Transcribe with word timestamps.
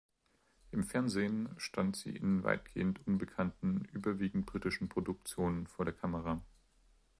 Im 0.71 0.83
Fernsehen 0.83 1.49
stand 1.57 1.95
sie 1.95 2.09
in 2.15 2.43
weitgehend 2.43 3.05
unbekannten, 3.05 3.85
überwiegend 3.93 4.47
britischen 4.47 4.89
Produktionen 4.89 5.67
vor 5.67 5.85
der 5.85 5.93
Kamera. 5.93 6.41